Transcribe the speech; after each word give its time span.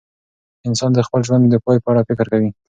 انسان 0.67 0.91
د 0.93 0.99
خپل 1.07 1.21
ژوند 1.27 1.43
د 1.49 1.55
پای 1.65 1.77
په 1.83 1.89
اړه 1.91 2.07
فکر 2.09 2.25
کوي. 2.33 2.49